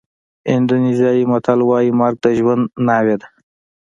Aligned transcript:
اندونېزیایي 0.55 1.23
متل 1.31 1.59
وایي 1.69 1.91
مرګ 1.99 2.15
د 2.23 2.25
ژوند 2.37 2.63
ناوې 2.87 3.15
ده. 3.21 3.27